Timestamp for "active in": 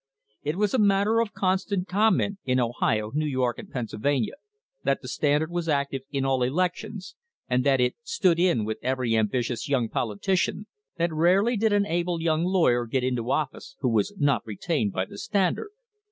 5.69-6.25